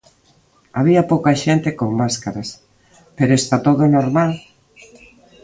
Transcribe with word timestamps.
Había 0.77 1.07
pouca 1.11 1.33
xente 1.43 1.69
con 1.79 1.89
máscaras, 2.01 2.49
pero 3.17 3.33
está 3.35 3.57
todo 3.67 3.83
normal. 3.97 4.31